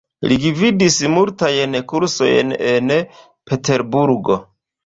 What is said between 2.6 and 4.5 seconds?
en Peterburgo.